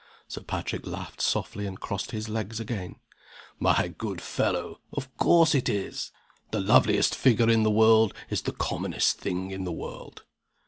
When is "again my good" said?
2.59-4.19